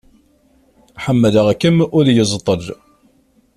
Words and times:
Ḥemmleɣ-kem 1.03 1.77
ul 1.97 2.07
yeẓṭel. 2.15 2.61